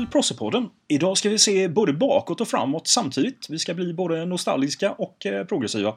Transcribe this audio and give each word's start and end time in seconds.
till 0.00 0.08
Prossepodden. 0.08 0.70
Idag 0.88 1.18
ska 1.18 1.28
vi 1.28 1.38
se 1.38 1.68
både 1.68 1.92
bakåt 1.92 2.40
och 2.40 2.48
framåt 2.48 2.86
samtidigt. 2.86 3.46
Vi 3.50 3.58
ska 3.58 3.74
bli 3.74 3.94
både 3.94 4.26
nostalgiska 4.26 4.92
och 4.92 5.26
eh, 5.26 5.44
progressiva. 5.44 5.94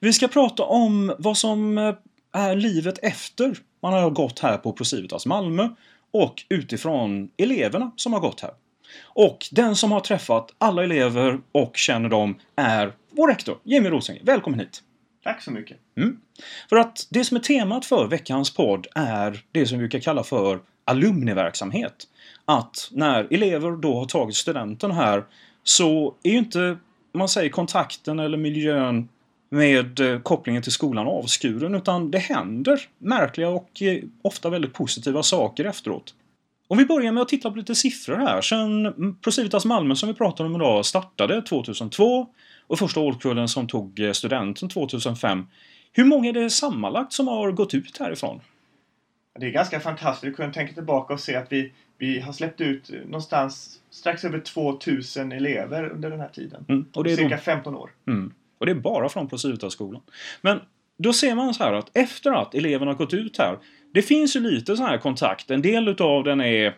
Vi 0.00 0.12
ska 0.12 0.28
prata 0.28 0.62
om 0.62 1.14
vad 1.18 1.36
som 1.36 1.78
eh, 1.78 1.94
är 2.32 2.56
livet 2.56 2.98
efter 3.02 3.58
man 3.82 3.92
har 3.92 4.10
gått 4.10 4.38
här 4.38 4.56
på 4.56 4.72
Procivitas 4.72 5.26
Malmö 5.26 5.68
och 6.10 6.42
utifrån 6.48 7.30
eleverna 7.36 7.90
som 7.96 8.12
har 8.12 8.20
gått 8.20 8.40
här. 8.40 8.50
Och 9.02 9.48
den 9.50 9.76
som 9.76 9.92
har 9.92 10.00
träffat 10.00 10.54
alla 10.58 10.84
elever 10.84 11.40
och 11.52 11.76
känner 11.76 12.08
dem 12.08 12.34
är 12.56 12.92
vår 13.10 13.28
rektor, 13.28 13.58
Jimmy 13.64 13.88
Rosengren. 13.88 14.26
Välkommen 14.26 14.60
hit! 14.60 14.82
Tack 15.24 15.42
så 15.42 15.50
mycket! 15.50 15.78
Mm. 15.96 16.20
För 16.68 16.76
att 16.76 17.06
det 17.10 17.24
som 17.24 17.36
är 17.36 17.40
temat 17.40 17.84
för 17.84 18.06
veckans 18.06 18.54
podd 18.54 18.86
är 18.94 19.44
det 19.52 19.66
som 19.66 19.78
vi 19.78 19.82
brukar 19.82 19.98
kalla 19.98 20.24
för 20.24 20.60
alumniverksamhet. 20.84 22.08
Att 22.44 22.88
när 22.92 23.28
elever 23.30 23.70
då 23.70 23.98
har 23.98 24.04
tagit 24.04 24.36
studenten 24.36 24.90
här 24.90 25.24
så 25.62 26.14
är 26.22 26.30
ju 26.30 26.38
inte, 26.38 26.76
man 27.14 27.28
säger 27.28 27.50
kontakten 27.50 28.18
eller 28.18 28.38
miljön 28.38 29.08
med 29.50 30.00
eh, 30.00 30.20
kopplingen 30.20 30.62
till 30.62 30.72
skolan 30.72 31.06
avskuren 31.06 31.74
utan 31.74 32.10
det 32.10 32.18
händer 32.18 32.80
märkliga 32.98 33.48
och 33.48 33.82
eh, 33.82 34.02
ofta 34.22 34.50
väldigt 34.50 34.72
positiva 34.72 35.22
saker 35.22 35.64
efteråt. 35.64 36.14
Om 36.68 36.78
vi 36.78 36.84
börjar 36.84 37.12
med 37.12 37.22
att 37.22 37.28
titta 37.28 37.50
på 37.50 37.56
lite 37.56 37.74
siffror 37.74 38.16
här. 38.16 38.40
Sen 38.40 39.16
Procivitas 39.20 39.64
Malmö 39.64 39.94
som 39.94 40.08
vi 40.08 40.14
pratar 40.14 40.44
om 40.44 40.56
idag 40.56 40.86
startade 40.86 41.42
2002 41.42 42.26
och 42.66 42.78
första 42.78 43.00
årskullen 43.00 43.48
som 43.48 43.66
tog 43.66 44.00
eh, 44.00 44.12
studenten 44.12 44.68
2005. 44.68 45.46
Hur 45.92 46.04
många 46.04 46.28
är 46.28 46.32
det 46.32 46.50
sammanlagt 46.50 47.12
som 47.12 47.28
har 47.28 47.52
gått 47.52 47.74
ut 47.74 47.98
härifrån? 47.98 48.40
Det 49.38 49.46
är 49.46 49.50
ganska 49.50 49.80
fantastiskt 49.80 50.30
att 50.30 50.36
kunna 50.36 50.52
tänka 50.52 50.74
tillbaka 50.74 51.14
och 51.14 51.20
se 51.20 51.36
att 51.36 51.52
vi, 51.52 51.72
vi 51.98 52.20
har 52.20 52.32
släppt 52.32 52.60
ut 52.60 52.90
någonstans 53.04 53.80
strax 53.90 54.24
över 54.24 54.40
2000 54.40 55.32
elever 55.32 55.88
under 55.88 56.10
den 56.10 56.20
här 56.20 56.28
tiden. 56.28 56.64
Mm, 56.68 56.86
och 56.94 57.04
det 57.04 57.12
är 57.12 57.16
Cirka 57.16 57.36
då- 57.36 57.42
15 57.42 57.74
år. 57.76 57.90
Mm. 58.06 58.32
Och 58.58 58.66
det 58.66 58.72
är 58.72 58.76
bara 58.76 59.08
från 59.08 59.28
Procivitas-skolan. 59.28 60.02
Men 60.40 60.60
då 60.98 61.12
ser 61.12 61.34
man 61.34 61.54
så 61.54 61.64
här 61.64 61.72
att 61.72 61.96
efter 61.96 62.30
att 62.32 62.54
eleverna 62.54 62.90
har 62.90 62.98
gått 62.98 63.14
ut 63.14 63.38
här. 63.38 63.58
Det 63.94 64.02
finns 64.02 64.36
ju 64.36 64.40
lite 64.40 64.76
så 64.76 64.82
här 64.82 64.98
kontakt. 64.98 65.50
En 65.50 65.62
del 65.62 65.88
utav 65.88 66.24
den 66.24 66.40
är 66.40 66.74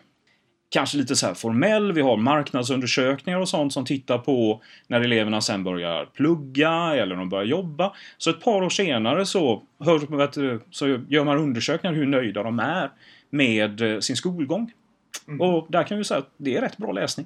kanske 0.69 0.97
lite 0.97 1.15
så 1.15 1.27
här 1.27 1.33
formell. 1.33 1.91
Vi 1.91 2.01
har 2.01 2.17
marknadsundersökningar 2.17 3.39
och 3.39 3.49
sånt 3.49 3.73
som 3.73 3.85
tittar 3.85 4.17
på 4.17 4.61
när 4.87 5.01
eleverna 5.01 5.41
sen 5.41 5.63
börjar 5.63 6.05
plugga 6.05 6.71
eller 6.95 7.15
de 7.15 7.29
börjar 7.29 7.45
jobba. 7.45 7.93
Så 8.17 8.29
ett 8.29 8.41
par 8.41 8.63
år 8.63 8.69
senare 8.69 9.25
så, 9.25 9.63
så 10.71 10.87
gör 10.87 11.23
man 11.23 11.37
undersökningar 11.37 11.95
hur 11.95 12.05
nöjda 12.05 12.43
de 12.43 12.59
är 12.59 12.91
med 13.29 13.81
eh, 13.81 13.99
sin 13.99 14.15
skolgång. 14.15 14.71
Mm. 15.27 15.41
Och 15.41 15.67
där 15.69 15.83
kan 15.83 15.97
vi 15.97 16.03
säga 16.03 16.17
att 16.17 16.31
det 16.37 16.57
är 16.57 16.61
rätt 16.61 16.77
bra 16.77 16.91
läsning. 16.91 17.25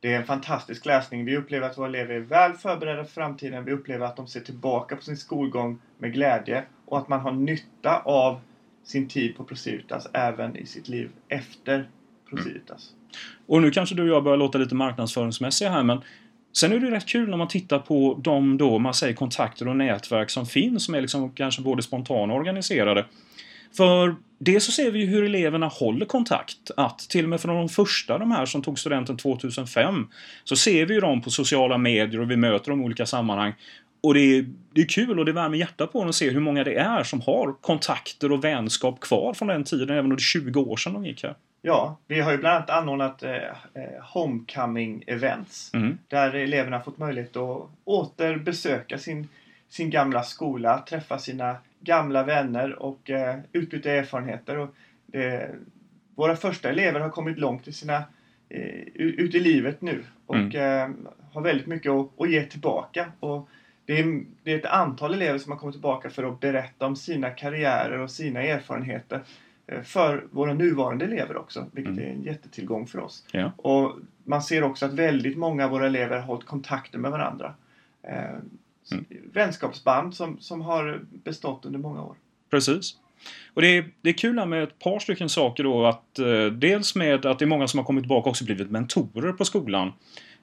Det 0.00 0.12
är 0.12 0.16
en 0.16 0.26
fantastisk 0.26 0.86
läsning. 0.86 1.24
Vi 1.24 1.36
upplever 1.36 1.66
att 1.66 1.78
våra 1.78 1.88
elever 1.88 2.14
är 2.14 2.20
väl 2.20 2.52
förberedda 2.52 3.04
för 3.04 3.12
framtiden. 3.12 3.64
Vi 3.64 3.72
upplever 3.72 4.06
att 4.06 4.16
de 4.16 4.26
ser 4.26 4.40
tillbaka 4.40 4.96
på 4.96 5.02
sin 5.02 5.16
skolgång 5.16 5.80
med 5.98 6.12
glädje 6.12 6.64
och 6.86 6.98
att 6.98 7.08
man 7.08 7.20
har 7.20 7.32
nytta 7.32 7.98
av 8.04 8.40
sin 8.84 9.08
tid 9.08 9.36
på 9.36 9.44
Procivitas 9.44 10.08
även 10.12 10.56
i 10.56 10.66
sitt 10.66 10.88
liv 10.88 11.10
efter 11.28 11.88
Procivitas. 12.30 12.90
Och 13.46 13.62
nu 13.62 13.70
kanske 13.70 13.94
du 13.94 14.02
och 14.02 14.08
jag 14.08 14.24
börjar 14.24 14.38
låta 14.38 14.58
lite 14.58 14.74
marknadsföringsmässiga 14.74 15.70
här 15.70 15.82
men 15.82 16.00
Sen 16.52 16.72
är 16.72 16.78
det 16.78 16.90
rätt 16.90 17.06
kul 17.06 17.30
när 17.30 17.36
man 17.36 17.48
tittar 17.48 17.78
på 17.78 18.20
de 18.24 18.56
då, 18.56 18.78
man 18.78 18.94
säger 18.94 19.14
kontakter 19.14 19.68
och 19.68 19.76
nätverk 19.76 20.30
som 20.30 20.46
finns 20.46 20.84
som 20.84 20.94
är 20.94 21.00
liksom 21.00 21.32
kanske 21.32 21.62
både 21.62 21.82
spontana 21.82 22.32
och 22.32 22.38
organiserade. 22.38 23.06
För 23.76 24.16
det 24.38 24.60
så 24.60 24.72
ser 24.72 24.90
vi 24.90 24.98
ju 24.98 25.06
hur 25.06 25.24
eleverna 25.24 25.66
håller 25.66 26.06
kontakt. 26.06 26.70
Att 26.76 26.98
till 26.98 27.24
och 27.24 27.28
med 27.28 27.40
från 27.40 27.56
de 27.56 27.68
första, 27.68 28.18
de 28.18 28.30
här 28.30 28.46
som 28.46 28.62
tog 28.62 28.78
studenten 28.78 29.16
2005, 29.16 30.08
så 30.44 30.56
ser 30.56 30.86
vi 30.86 30.94
ju 30.94 31.00
dem 31.00 31.22
på 31.22 31.30
sociala 31.30 31.78
medier 31.78 32.20
och 32.20 32.30
vi 32.30 32.36
möter 32.36 32.70
dem 32.70 32.82
i 32.82 32.84
olika 32.84 33.06
sammanhang. 33.06 33.54
Och 34.00 34.14
det 34.14 34.20
är, 34.20 34.46
det 34.74 34.80
är 34.80 34.88
kul 34.88 35.18
och 35.18 35.24
det 35.24 35.32
värmer 35.32 35.58
hjärtat 35.58 35.92
på 35.92 36.02
en 36.02 36.08
att 36.08 36.14
se 36.14 36.30
hur 36.30 36.40
många 36.40 36.64
det 36.64 36.74
är 36.74 37.04
som 37.04 37.20
har 37.20 37.52
kontakter 37.60 38.32
och 38.32 38.44
vänskap 38.44 39.00
kvar 39.00 39.34
från 39.34 39.48
den 39.48 39.64
tiden, 39.64 39.90
även 39.90 40.04
om 40.04 40.10
det 40.10 40.20
är 40.20 40.42
20 40.42 40.60
år 40.60 40.76
sedan 40.76 40.92
de 40.92 41.04
gick 41.04 41.22
här. 41.22 41.34
Ja, 41.62 41.96
vi 42.06 42.20
har 42.20 42.32
ju 42.32 42.38
bland 42.38 42.56
annat 42.56 42.70
anordnat 42.70 43.22
eh, 43.22 43.34
eh, 43.74 44.02
homecoming 44.02 45.04
events. 45.06 45.74
Mm. 45.74 45.98
Där 46.08 46.34
eleverna 46.34 46.76
har 46.76 46.84
fått 46.84 46.98
möjlighet 46.98 47.36
att 47.36 47.68
återbesöka 47.84 48.98
sin, 48.98 49.28
sin 49.68 49.90
gamla 49.90 50.22
skola, 50.22 50.84
träffa 50.88 51.18
sina 51.18 51.56
gamla 51.80 52.22
vänner 52.22 52.82
och 52.82 53.10
eh, 53.10 53.38
utbyta 53.52 53.90
erfarenheter. 53.90 54.58
Och 54.58 54.74
det, 55.06 55.50
våra 56.14 56.36
första 56.36 56.68
elever 56.68 57.00
har 57.00 57.10
kommit 57.10 57.38
långt 57.38 57.68
i 57.68 57.72
sina, 57.72 58.02
eh, 58.48 58.84
ut 58.94 59.34
i 59.34 59.40
livet 59.40 59.82
nu 59.82 60.04
och 60.26 60.54
eh, 60.54 60.90
har 61.32 61.40
väldigt 61.40 61.66
mycket 61.66 61.92
att, 61.92 62.20
att 62.20 62.30
ge 62.30 62.42
tillbaka. 62.42 63.12
Och 63.20 63.48
det, 63.86 64.00
är, 64.00 64.24
det 64.42 64.52
är 64.52 64.58
ett 64.58 64.64
antal 64.64 65.14
elever 65.14 65.38
som 65.38 65.52
har 65.52 65.58
kommit 65.58 65.74
tillbaka 65.74 66.10
för 66.10 66.24
att 66.24 66.40
berätta 66.40 66.86
om 66.86 66.96
sina 66.96 67.30
karriärer 67.30 67.98
och 67.98 68.10
sina 68.10 68.42
erfarenheter 68.42 69.16
eh, 69.16 69.22
för 69.84 70.26
våra 70.30 70.54
nuvarande 70.54 71.04
elever 71.04 71.36
också, 71.36 71.66
vilket 71.72 71.92
Mm. 71.92 72.04
är 72.04 72.10
en 72.12 72.22
jättetillgång 72.22 72.86
för 72.86 72.98
oss. 73.00 73.24
Ja. 73.32 73.52
Och 73.56 73.96
man 74.24 74.42
ser 74.42 74.62
också 74.62 74.86
att 74.86 74.92
väldigt 74.92 75.36
många 75.38 75.64
av 75.64 75.70
våra 75.70 75.86
elever 75.86 76.16
har 76.16 76.22
hållit 76.26 76.44
kontakter 76.46 76.98
med 76.98 77.10
varandra. 77.10 77.54
Eh, 78.02 78.14
Mm. 78.92 79.04
Vänskapsband 79.32 80.14
som, 80.14 80.38
som 80.40 80.60
har 80.60 81.00
bestått 81.24 81.64
under 81.64 81.78
många 81.78 82.02
år. 82.02 82.14
Precis. 82.50 82.96
Och 83.54 83.62
det 83.62 83.68
är, 83.78 83.84
det 84.00 84.08
är 84.08 84.12
kul 84.14 84.38
här 84.38 84.46
med 84.46 84.62
ett 84.62 84.78
par 84.78 84.98
stycken 84.98 85.28
saker 85.28 85.64
då 85.64 85.86
att 85.86 86.18
eh, 86.18 86.46
dels 86.46 86.94
med 86.94 87.26
att 87.26 87.38
det 87.38 87.44
är 87.44 87.46
många 87.46 87.68
som 87.68 87.78
har 87.78 87.84
kommit 87.84 88.02
tillbaka 88.04 88.20
och 88.24 88.30
också 88.30 88.44
blivit 88.44 88.70
mentorer 88.70 89.32
på 89.32 89.44
skolan. 89.44 89.92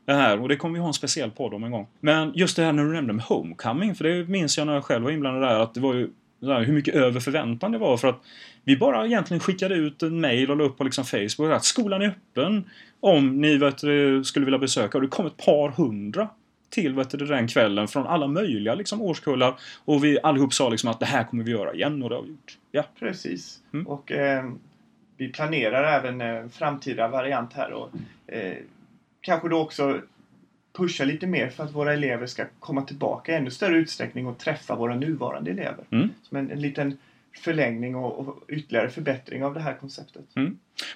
Det 0.05 0.13
här, 0.13 0.39
och 0.41 0.49
det 0.49 0.55
kommer 0.55 0.73
vi 0.73 0.79
ha 0.79 0.87
en 0.87 0.93
speciell 0.93 1.31
podd 1.31 1.53
om 1.53 1.63
en 1.63 1.71
gång. 1.71 1.87
Men 1.99 2.31
just 2.35 2.55
det 2.55 2.63
här 2.63 2.73
när 2.73 2.83
du 2.85 2.93
nämnde 2.93 3.13
med 3.13 3.25
homecoming, 3.25 3.95
för 3.95 4.03
det 4.03 4.27
minns 4.29 4.57
jag 4.57 4.67
när 4.67 4.73
jag 4.73 4.83
själv 4.83 5.03
var 5.03 5.11
inblandad 5.11 5.43
där, 5.49 5.59
att 5.59 5.73
det 5.73 5.79
var 5.79 5.93
ju 5.93 6.09
här, 6.53 6.63
hur 6.63 6.73
mycket 6.73 6.95
över 6.95 7.19
förväntan 7.19 7.71
det 7.71 7.77
var 7.77 7.97
för 7.97 8.07
att 8.07 8.21
vi 8.63 8.77
bara 8.77 9.05
egentligen 9.05 9.39
skickade 9.39 9.75
ut 9.75 10.03
en 10.03 10.21
mail 10.21 10.51
och 10.51 10.57
la 10.57 10.63
upp 10.63 10.77
på 10.77 10.83
liksom 10.83 11.05
Facebook 11.05 11.51
att 11.51 11.65
skolan 11.65 12.01
är 12.01 12.07
öppen 12.07 12.69
om 12.99 13.41
ni 13.41 13.57
vet, 13.57 13.79
skulle 14.25 14.45
vilja 14.45 14.59
besöka. 14.59 14.97
Och 14.97 15.01
det 15.01 15.07
kom 15.07 15.25
ett 15.25 15.37
par 15.37 15.69
hundra 15.69 16.29
till 16.69 16.93
vet 16.93 17.09
du, 17.09 17.25
den 17.25 17.47
kvällen 17.47 17.87
från 17.87 18.07
alla 18.07 18.27
möjliga 18.27 18.75
liksom, 18.75 19.01
årskullar. 19.01 19.55
Och 19.85 20.03
vi 20.03 20.19
allihop 20.23 20.53
sa 20.53 20.69
liksom 20.69 20.89
att 20.89 20.99
det 20.99 21.05
här 21.05 21.23
kommer 21.23 21.43
vi 21.43 21.51
göra 21.51 21.73
igen 21.73 22.03
och 22.03 22.09
det 22.09 22.15
har 22.15 22.23
vi 22.23 22.29
gjort. 22.29 22.57
Ja. 22.71 22.83
Precis. 22.99 23.59
Mm. 23.73 23.87
Och 23.87 24.11
eh, 24.11 24.51
vi 25.17 25.27
planerar 25.27 25.99
även 25.99 26.21
en 26.21 26.49
framtida 26.49 27.07
variant 27.07 27.53
här 27.53 27.71
och 27.71 27.89
eh, 28.27 28.57
kanske 29.21 29.49
då 29.49 29.61
också 29.61 30.01
pusha 30.77 31.05
lite 31.05 31.27
mer 31.27 31.49
för 31.49 31.63
att 31.63 31.75
våra 31.75 31.93
elever 31.93 32.27
ska 32.27 32.45
komma 32.59 32.81
tillbaka 32.81 33.31
i 33.31 33.35
ännu 33.35 33.51
större 33.51 33.77
utsträckning 33.77 34.27
och 34.27 34.37
träffa 34.37 34.75
våra 34.75 34.95
nuvarande 34.95 35.51
elever. 35.51 35.85
Mm. 35.91 36.09
Som 36.23 36.37
en, 36.37 36.51
en 36.51 36.61
liten 36.61 36.97
förlängning 37.43 37.95
och, 37.95 38.19
och 38.19 38.43
ytterligare 38.47 38.89
förbättring 38.89 39.43
av 39.43 39.53
det 39.53 39.59
här 39.59 39.73
konceptet. 39.73 40.25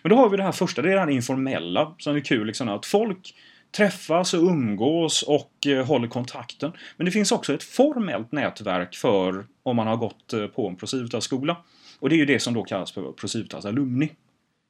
Men 0.02 0.10
då 0.10 0.16
har 0.16 0.30
vi 0.30 0.38
det 0.38 0.44
här 0.44 0.52
första, 0.52 0.82
det 0.82 0.90
är 0.90 0.94
det 0.94 1.00
här 1.00 1.10
informella 1.10 1.96
som 1.98 2.16
är 2.16 2.20
kul. 2.20 2.48
Liksom, 2.48 2.70
att 2.70 2.86
folk 2.86 3.36
träffas 3.72 4.34
och 4.34 4.44
umgås 4.44 5.24
och 5.24 5.68
eh, 5.68 5.86
håller 5.86 6.08
kontakten. 6.08 6.72
Men 6.98 7.06
det 7.06 7.12
finns 7.12 7.32
också 7.32 7.54
ett 7.54 7.64
formellt 7.64 8.32
nätverk 8.32 8.96
för 8.96 9.46
om 9.64 9.76
man 9.76 9.88
har 9.88 9.98
gått 9.98 10.34
eh, 10.34 10.48
på 10.48 10.68
en 10.68 10.76
Procivitas-skola. 10.76 11.58
Och 12.00 12.10
det 12.10 12.16
är 12.16 12.18
ju 12.18 12.26
det 12.26 12.40
som 12.40 12.54
då 12.54 12.64
kallas 12.64 12.92
för 12.92 13.12
Procivitas 13.12 13.66
alumni. 13.66 14.12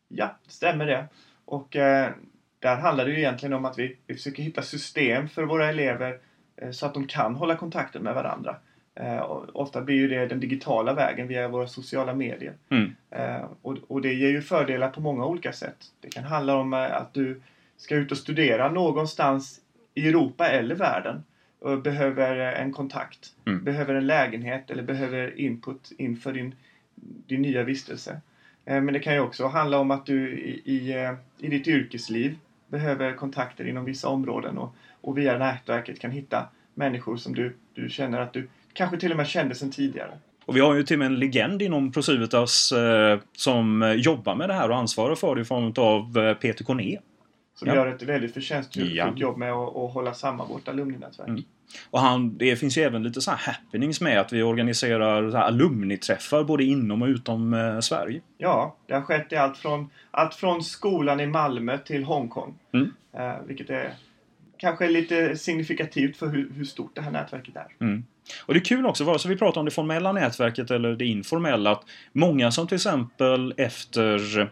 Ja, 0.07 0.37
stämmer 0.47 0.85
det. 0.85 1.05
Och 1.45 1.75
eh, 1.75 2.11
där 2.59 2.75
handlar 2.77 3.05
det 3.05 3.11
ju 3.11 3.17
egentligen 3.17 3.53
om 3.53 3.65
att 3.65 3.79
vi, 3.79 3.97
vi 4.07 4.13
försöker 4.13 4.43
hitta 4.43 4.61
system 4.61 5.29
för 5.29 5.43
våra 5.43 5.69
elever 5.69 6.19
eh, 6.57 6.71
så 6.71 6.85
att 6.85 6.93
de 6.93 7.07
kan 7.07 7.35
hålla 7.35 7.55
kontakten 7.55 8.03
med 8.03 8.13
varandra. 8.13 8.55
Eh, 8.95 9.17
och 9.17 9.61
ofta 9.61 9.81
blir 9.81 9.95
ju 9.95 10.07
det 10.07 10.27
den 10.27 10.39
digitala 10.39 10.93
vägen 10.93 11.27
via 11.27 11.47
våra 11.47 11.67
sociala 11.67 12.13
medier. 12.13 12.53
Mm. 12.69 12.95
Eh, 13.09 13.45
och, 13.61 13.77
och 13.87 14.01
det 14.01 14.13
ger 14.13 14.29
ju 14.29 14.41
fördelar 14.41 14.89
på 14.89 15.01
många 15.01 15.25
olika 15.25 15.53
sätt. 15.53 15.85
Det 16.01 16.09
kan 16.09 16.23
handla 16.23 16.55
om 16.55 16.73
att 16.73 17.13
du 17.13 17.41
ska 17.77 17.95
ut 17.95 18.11
och 18.11 18.17
studera 18.17 18.71
någonstans 18.71 19.61
i 19.93 20.07
Europa 20.07 20.47
eller 20.47 20.75
världen 20.75 21.23
och 21.59 21.81
behöver 21.81 22.39
eh, 22.39 22.61
en 22.61 22.71
kontakt, 22.71 23.33
Mm. 23.45 23.63
behöver 23.63 23.95
en 23.95 24.07
lägenhet 24.07 24.71
eller 24.71 24.83
behöver 24.83 25.39
input 25.39 25.91
inför 25.97 26.33
din, 26.33 26.55
din 27.27 27.41
nya 27.41 27.63
vistelse. 27.63 28.21
Men 28.65 28.93
det 28.93 28.99
kan 28.99 29.13
ju 29.13 29.19
också 29.19 29.47
handla 29.47 29.79
om 29.79 29.91
att 29.91 30.05
du 30.05 30.39
i, 30.39 30.61
i, 30.65 31.13
i 31.37 31.47
ditt 31.47 31.67
yrkesliv 31.67 32.35
behöver 32.69 33.13
kontakter 33.13 33.67
inom 33.67 33.85
vissa 33.85 34.07
områden 34.07 34.57
och, 34.57 34.75
och 35.01 35.17
via 35.17 35.37
nätverket 35.37 35.99
kan 35.99 36.11
hitta 36.11 36.47
människor 36.73 37.17
som 37.17 37.35
du, 37.35 37.55
du 37.73 37.89
känner 37.89 38.19
att 38.19 38.33
du 38.33 38.49
kanske 38.73 38.97
till 38.97 39.11
och 39.11 39.17
med 39.17 39.27
kände 39.27 39.55
sedan 39.55 39.71
tidigare. 39.71 40.11
Och 40.45 40.55
vi 40.55 40.59
har 40.59 40.73
ju 40.73 40.83
till 40.83 40.95
och 40.95 40.99
med 40.99 41.05
en 41.05 41.19
legend 41.19 41.61
inom 41.61 41.91
Prosivitas 41.91 42.71
eh, 42.71 43.19
som 43.33 43.95
jobbar 43.97 44.35
med 44.35 44.49
det 44.49 44.53
här 44.53 44.71
och 44.71 44.77
ansvarar 44.77 45.15
för 45.15 45.35
det 45.35 45.41
i 45.41 45.45
form 45.45 45.73
av 45.77 46.17
eh, 46.17 46.33
Peter 46.33 46.63
Corné. 46.63 46.99
Som 47.59 47.67
Ja. 47.67 47.75
gör 47.75 47.87
ett 47.87 48.01
väldigt 48.01 48.33
förtjänstfullt 48.33 48.91
Ja. 48.91 49.13
jobb 49.15 49.37
med 49.37 49.51
att, 49.51 49.75
att 49.75 49.93
hålla 49.93 50.13
samman 50.13 50.47
vårt 50.47 50.67
alumninätverk. 50.67 51.27
Mm. 51.27 51.43
Och 51.89 51.99
han, 51.99 52.37
det 52.37 52.55
finns 52.55 52.77
ju 52.77 52.81
även 52.81 53.03
lite 53.03 53.21
så 53.21 53.31
här 53.31 53.37
happenings 53.37 54.01
med 54.01 54.19
att 54.19 54.33
vi 54.33 54.43
organiserar 54.43 55.31
så 55.31 55.37
här 55.37 55.43
alumniträffar 55.43 56.43
både 56.43 56.63
inom 56.63 57.01
och 57.01 57.07
utom 57.07 57.53
eh, 57.53 57.79
Sverige. 57.79 58.21
Ja, 58.37 58.75
det 58.87 58.93
har 58.93 59.01
skett 59.01 59.31
i 59.31 59.35
allt 59.35 59.57
från, 59.57 59.89
allt 60.11 60.35
från 60.35 60.63
skolan 60.63 61.19
i 61.19 61.27
Malmö 61.27 61.77
till 61.77 62.03
Hongkong. 62.03 62.53
Mm. 62.73 62.93
Eh, 63.13 63.35
vilket 63.47 63.69
är 63.69 63.93
kanske 64.57 64.87
lite 64.89 65.37
signifikativt 65.37 66.17
för 66.17 66.27
hur, 66.27 66.51
hur 66.55 66.65
stort 66.65 66.95
det 66.95 67.01
här 67.01 67.11
nätverket 67.11 67.55
är. 67.55 67.85
Mm. 67.85 68.03
Och 68.45 68.53
det 68.53 68.59
är 68.59 68.65
kul 68.65 68.85
också, 68.85 69.03
vare 69.03 69.19
sig 69.19 69.31
vi 69.31 69.37
pratar 69.37 69.61
om 69.61 69.65
det 69.65 69.71
formella 69.71 70.11
nätverket 70.11 70.71
eller 70.71 70.95
det 70.95 71.05
informella, 71.05 71.71
att 71.71 71.83
många 72.13 72.51
som 72.51 72.67
till 72.67 72.75
exempel 72.75 73.53
efter 73.57 74.49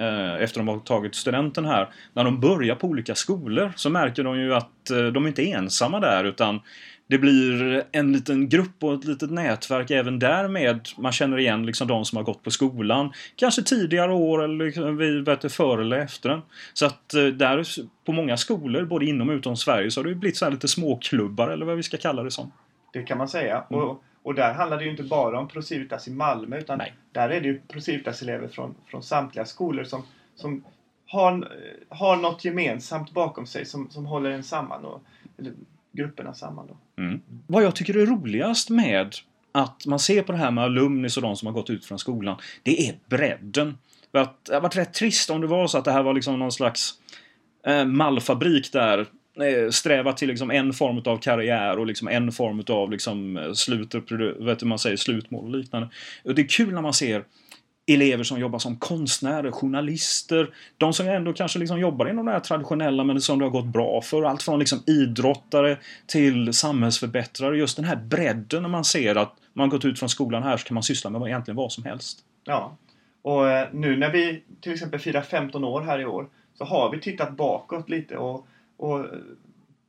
Eh, 0.00 0.42
efter 0.42 0.60
de 0.60 0.68
har 0.68 0.78
tagit 0.78 1.14
studenten 1.14 1.64
här, 1.64 1.88
när 2.12 2.24
de 2.24 2.40
börjar 2.40 2.74
på 2.74 2.86
olika 2.86 3.14
skolor 3.14 3.72
så 3.76 3.90
märker 3.90 4.24
de 4.24 4.40
ju 4.40 4.54
att 4.54 4.90
eh, 4.90 5.06
de 5.06 5.26
inte 5.26 5.42
är 5.42 5.56
ensamma 5.56 6.00
där 6.00 6.24
utan 6.24 6.60
det 7.08 7.18
blir 7.18 7.84
en 7.92 8.12
liten 8.12 8.48
grupp 8.48 8.84
och 8.84 8.94
ett 8.94 9.04
litet 9.04 9.30
nätverk 9.30 9.90
även 9.90 10.18
därmed. 10.18 10.88
Man 10.98 11.12
känner 11.12 11.38
igen 11.38 11.66
liksom 11.66 11.88
de 11.88 12.04
som 12.04 12.16
har 12.16 12.24
gått 12.24 12.42
på 12.42 12.50
skolan. 12.50 13.12
Kanske 13.36 13.62
tidigare 13.62 14.12
år 14.12 14.44
eller 14.44 14.64
liksom 14.64 14.96
vi 14.96 15.20
vet 15.20 15.40
det, 15.40 15.48
före 15.48 15.82
eller 15.82 15.98
efter 15.98 16.28
den. 16.28 16.40
Så 16.72 16.86
att 16.86 17.14
eh, 17.14 17.24
där 17.24 17.64
på 18.06 18.12
många 18.12 18.36
skolor, 18.36 18.84
både 18.84 19.06
inom 19.06 19.28
och 19.28 19.34
utom 19.34 19.56
Sverige, 19.56 19.90
så 19.90 20.00
har 20.00 20.08
det 20.08 20.14
blivit 20.14 20.36
så 20.36 20.44
här 20.44 20.52
lite 20.52 20.68
småklubbar 20.68 21.48
eller 21.48 21.66
vad 21.66 21.76
vi 21.76 21.82
ska 21.82 21.96
kalla 21.96 22.22
det 22.22 22.30
som. 22.30 22.52
Det 22.92 23.02
kan 23.02 23.18
man 23.18 23.28
säga. 23.28 23.64
Mm. 23.70 23.82
Och, 23.82 24.02
och 24.22 24.34
där 24.34 24.54
handlar 24.54 24.78
det 24.78 24.84
ju 24.84 24.90
inte 24.90 25.02
bara 25.02 25.38
om 25.38 25.48
Procivitas 25.48 26.08
i 26.08 26.10
Malmö 26.10 26.58
utan 26.58 26.78
Nej. 26.78 26.94
där 27.12 27.30
är 27.30 27.40
det 27.40 27.46
ju 27.48 27.60
Procivitas-elever 27.68 28.48
från, 28.48 28.74
från 28.86 29.02
samtliga 29.02 29.44
skolor 29.44 29.84
som, 29.84 30.02
som 30.34 30.64
har, 31.06 31.48
har 31.88 32.16
något 32.16 32.44
gemensamt 32.44 33.10
bakom 33.10 33.46
sig 33.46 33.66
som, 33.66 33.90
som 33.90 34.06
håller 34.06 34.30
en 34.30 34.44
samman. 34.44 34.84
Och, 34.84 35.02
eller 35.38 35.52
grupperna 35.92 36.34
samman 36.34 36.66
då. 36.66 37.02
Mm. 37.02 37.20
Vad 37.46 37.62
jag 37.62 37.76
tycker 37.76 37.96
är 37.96 38.06
roligast 38.06 38.70
med 38.70 39.14
att 39.52 39.86
man 39.86 39.98
ser 39.98 40.22
på 40.22 40.32
det 40.32 40.38
här 40.38 40.50
med 40.50 40.64
alumnis 40.64 41.16
och 41.16 41.22
de 41.22 41.36
som 41.36 41.46
har 41.46 41.52
gått 41.52 41.70
ut 41.70 41.84
från 41.84 41.98
skolan, 41.98 42.36
det 42.62 42.88
är 42.88 42.94
bredden. 43.06 43.78
För 44.12 44.18
att 44.18 44.44
det 44.44 44.54
har 44.54 44.60
varit 44.60 44.76
rätt 44.76 44.94
trist 44.94 45.30
om 45.30 45.40
det 45.40 45.46
var 45.46 45.66
så 45.66 45.78
att 45.78 45.84
det 45.84 45.92
här 45.92 46.02
var 46.02 46.14
liksom 46.14 46.38
någon 46.38 46.52
slags 46.52 46.94
eh, 47.66 47.84
mallfabrik 47.84 48.72
där 48.72 49.06
Eh, 49.40 49.70
sträva 49.70 50.12
till 50.12 50.28
liksom 50.28 50.50
en 50.50 50.72
form 50.72 51.02
av 51.04 51.18
karriär 51.18 51.78
och 51.78 51.86
liksom 51.86 52.08
en 52.08 52.32
form 52.32 52.64
av 52.68 52.90
liksom 52.90 53.36
eh, 53.36 53.52
slut, 53.52 53.94
vet 54.38 54.58
du, 54.58 54.66
man 54.66 54.78
säger, 54.78 54.96
slutmål 54.96 55.44
och 55.44 55.58
liknande. 55.58 55.88
Och 56.24 56.34
det 56.34 56.42
är 56.42 56.48
kul 56.48 56.74
när 56.74 56.82
man 56.82 56.94
ser 56.94 57.24
elever 57.86 58.24
som 58.24 58.40
jobbar 58.40 58.58
som 58.58 58.76
konstnärer, 58.76 59.50
journalister, 59.50 60.50
de 60.78 60.92
som 60.92 61.08
ändå 61.08 61.32
kanske 61.32 61.58
liksom 61.58 61.80
jobbar 61.80 62.08
inom 62.08 62.26
det 62.26 62.32
här 62.32 62.40
traditionella 62.40 63.04
men 63.04 63.20
som 63.20 63.38
det 63.38 63.44
har 63.44 63.50
gått 63.50 63.66
bra 63.66 64.00
för. 64.00 64.22
Allt 64.22 64.42
från 64.42 64.58
liksom 64.58 64.82
idrottare 64.86 65.78
till 66.06 66.52
samhällsförbättrare. 66.52 67.58
Just 67.58 67.76
den 67.76 67.84
här 67.84 67.96
bredden 67.96 68.62
när 68.62 68.68
man 68.68 68.84
ser 68.84 69.14
att 69.14 69.34
man 69.52 69.68
gått 69.68 69.84
ut 69.84 69.98
från 69.98 70.08
skolan 70.08 70.42
här 70.42 70.56
så 70.56 70.66
kan 70.66 70.74
man 70.74 70.82
syssla 70.82 71.10
med 71.10 71.22
egentligen 71.22 71.56
vad 71.56 71.72
som 71.72 71.84
helst. 71.84 72.18
Ja. 72.44 72.76
Och 73.22 73.50
eh, 73.50 73.68
nu 73.72 73.96
när 73.96 74.12
vi 74.12 74.42
till 74.60 74.72
exempel 74.72 75.00
firar 75.00 75.22
15 75.22 75.64
år 75.64 75.80
här 75.80 76.00
i 76.00 76.04
år 76.04 76.26
så 76.58 76.64
har 76.64 76.90
vi 76.90 77.00
tittat 77.00 77.36
bakåt 77.36 77.88
lite 77.88 78.16
och, 78.16 78.46
och 78.78 79.00
eh, 79.00 79.06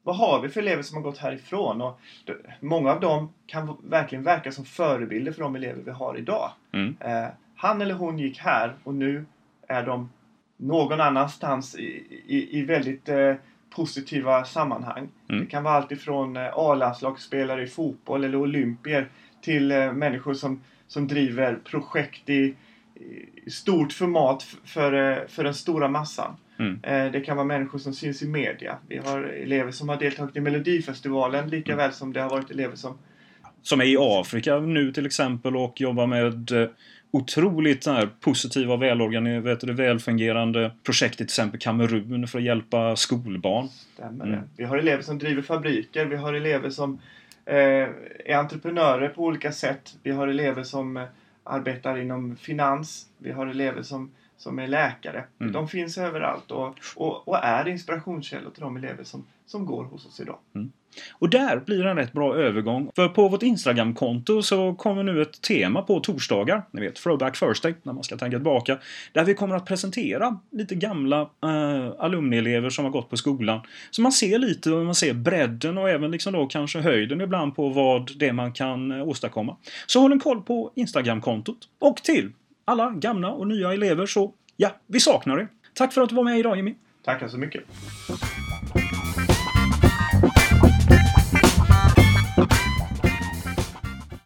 vad 0.03 0.15
har 0.15 0.41
vi 0.41 0.50
för 0.50 0.62
elever 0.62 0.83
som 0.83 0.95
har 0.97 1.03
gått 1.03 1.18
härifrån? 1.18 1.81
Och 1.81 2.00
många 2.59 2.91
av 2.91 3.00
dem 3.00 3.33
kan 3.45 3.77
verkligen 3.83 4.24
verka 4.24 4.51
som 4.51 4.65
förebilder 4.65 5.31
för 5.31 5.41
de 5.41 5.56
elever 5.56 5.81
vi 5.83 5.91
har 5.91 6.18
idag. 6.18 6.51
Mm. 6.71 6.95
Eh, 7.00 7.27
han 7.56 7.81
eller 7.81 7.94
hon 7.94 8.19
gick 8.19 8.39
här 8.39 8.75
och 8.83 8.94
nu 8.94 9.25
är 9.68 9.86
de 9.86 10.09
någon 10.57 11.01
annanstans 11.01 11.75
i, 11.75 12.21
i, 12.27 12.59
i 12.59 12.62
väldigt 12.62 13.09
eh, 13.09 13.33
positiva 13.69 14.45
sammanhang. 14.45 15.09
Mm. 15.30 15.42
Det 15.42 15.51
kan 15.51 15.63
vara 15.63 15.74
allt 15.74 15.92
ifrån 15.92 16.38
eh, 16.38 16.50
A-landslagsspelare 16.53 17.63
i 17.63 17.68
fotboll 17.68 18.24
eller 18.24 18.38
olympier 18.38 19.09
till 19.42 19.71
eh, 19.71 19.94
människor 19.94 20.33
som, 20.33 20.62
som 20.88 21.07
driver 21.07 21.59
projekt 21.63 22.30
i, 22.30 22.56
i 23.45 23.50
stort 23.50 23.94
format 23.94 24.44
för, 24.65 24.94
eh, 24.94 25.27
för 25.27 25.44
den 25.44 25.53
stora 25.53 25.88
massan. 25.88 26.35
Mm. 26.59 26.79
Eh, 26.83 27.11
Det 27.11 27.21
kan 27.21 27.38
vara 27.38 27.47
människor 27.47 27.79
som 27.79 27.94
syns 27.94 28.21
i 28.23 28.27
media. 28.27 28.77
Vi 28.88 28.97
har 28.97 29.21
elever 29.23 29.71
som 29.71 29.89
har 29.89 29.97
deltagit 29.97 30.35
i 30.35 30.39
Melodifestivalen 30.39 31.50
lika 31.50 31.75
väl 31.75 31.91
som 31.94 32.13
det 32.13 32.21
har 32.21 32.29
varit 32.29 32.51
elever 32.51 32.75
som 32.75 32.97
Som 33.61 33.81
är 33.81 33.85
i 33.85 33.97
Afrika 34.00 34.59
nu 34.59 34.91
till 34.91 35.06
exempel 35.06 35.56
och 35.57 35.81
jobbar 35.81 36.07
med 36.07 36.51
eh, 36.51 36.69
otroligt 37.11 37.85
här, 37.85 38.09
positiva 38.19 38.73
och 38.73 38.81
välorganiserade, 38.81 39.73
välfungerande 39.73 40.71
projekt 40.83 41.13
i 41.13 41.17
till 41.17 41.23
exempel 41.25 41.59
Kamerun 41.59 42.27
för 42.27 42.38
att 42.38 42.44
hjälpa 42.45 42.95
skolbarn. 42.95 43.67
Stämmer 43.94 44.25
Mm. 44.25 44.39
det. 44.39 44.44
Vi 44.57 44.63
har 44.63 44.77
elever 44.77 45.03
som 45.03 45.17
driver 45.19 45.41
fabriker. 45.41 46.06
Vi 46.06 46.15
har 46.15 46.33
elever 46.33 46.69
som 46.69 47.00
eh, 47.45 47.56
är 48.25 48.35
entreprenörer 48.35 49.09
på 49.09 49.23
olika 49.23 49.51
sätt. 49.51 49.95
Vi 50.03 50.11
har 50.11 50.27
elever 50.27 50.63
som 50.63 50.97
eh, 50.97 51.03
arbetar 51.44 51.97
inom 51.97 52.35
finans. 52.35 53.06
Vi 53.17 53.31
har 53.31 53.47
elever 53.47 53.81
som, 53.81 54.11
som 54.39 54.59
är 54.59 54.68
läkare. 54.68 55.24
Mm. 55.39 55.53
De 55.53 55.68
finns 55.68 55.97
överallt 55.97 56.51
och, 56.51 56.75
och, 56.95 57.27
och 57.27 57.38
är 57.38 57.68
inspirationskällor 57.68 58.51
till 58.51 58.62
de 58.62 58.77
elever 58.77 59.03
som, 59.03 59.25
som 59.45 59.65
går 59.65 59.83
hos 59.83 60.06
oss 60.06 60.19
idag. 60.19 60.38
Och 61.12 61.30
där 61.30 61.59
blir 61.59 61.83
det 61.83 61.89
en 61.89 61.97
rätt 61.97 62.13
bra 62.13 62.36
övergång. 62.36 62.91
För 62.95 63.07
på 63.07 63.27
vårt 63.27 63.44
Instagram-konto 63.44 64.41
så 64.41 64.74
kommer 64.74 65.03
nu 65.03 65.21
ett 65.21 65.41
tema 65.41 65.81
på 65.81 66.00
torsdagar. 66.00 66.63
Ni 66.71 66.81
vet, 66.81 66.95
Throwback 66.95 67.39
Thursday, 67.39 67.75
när 67.83 67.94
man 67.94 68.03
ska 68.03 68.18
tänka 68.18 68.38
tillbaka. 68.38 68.77
Där 69.13 69.24
vi 69.24 69.33
kommer 69.33 69.56
att 69.56 69.65
presentera 69.65 70.39
lite 70.51 70.75
gamla 70.75 71.21
eh, 71.21 71.92
alumnielever 72.00 72.69
som 72.69 72.85
har 72.85 72.92
gått 72.92 73.09
på 73.09 73.18
skolan. 73.18 73.62
Så 73.92 74.01
man 74.01 74.12
ser 74.12 74.39
lite, 74.39 74.71
och 74.71 74.85
man 74.85 74.95
ser 74.95 75.13
bredden 75.13 75.77
och 75.77 75.89
även 75.89 76.12
liksom 76.12 76.33
då 76.33 76.45
kanske 76.45 76.80
höjden 76.80 77.21
ibland 77.21 77.56
på 77.56 77.69
vad 77.69 78.18
det 78.18 78.33
man 78.33 78.53
kan 78.53 78.92
eh, 78.92 79.07
åstadkomma. 79.07 79.57
Så 79.88 80.01
håll 80.01 80.12
en 80.12 80.19
koll 80.19 80.42
på 80.42 80.71
Instagram-kontot. 80.75 81.57
Och 81.80 81.97
till 81.97 82.31
alla 82.69 82.89
gamla 82.89 83.30
och 83.30 83.48
nya 83.48 83.74
elever 83.74 84.06
så, 84.06 84.33
ja, 84.57 84.69
vi 84.88 85.00
saknar 85.00 85.38
er. 85.38 85.48
Tack 85.74 85.94
för 85.94 86.01
att 86.01 86.10
du 86.10 86.16
var 86.16 86.24
med 86.24 86.39
idag 86.39 86.56
Jimmy. 86.56 86.75
Tackar 87.06 87.27
så 87.27 87.38
mycket. 87.38 87.63